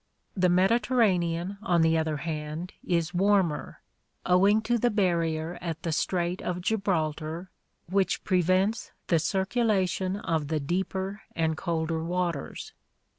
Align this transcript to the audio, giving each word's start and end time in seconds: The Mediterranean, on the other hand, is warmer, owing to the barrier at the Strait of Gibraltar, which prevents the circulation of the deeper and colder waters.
The 0.35 0.49
Mediterranean, 0.49 1.59
on 1.61 1.83
the 1.83 1.95
other 1.95 2.17
hand, 2.17 2.73
is 2.83 3.13
warmer, 3.13 3.83
owing 4.25 4.61
to 4.63 4.79
the 4.79 4.89
barrier 4.89 5.59
at 5.61 5.83
the 5.83 5.91
Strait 5.91 6.41
of 6.41 6.59
Gibraltar, 6.59 7.51
which 7.87 8.23
prevents 8.23 8.91
the 9.09 9.19
circulation 9.19 10.15
of 10.15 10.47
the 10.47 10.59
deeper 10.59 11.21
and 11.35 11.55
colder 11.55 12.03
waters. 12.03 12.73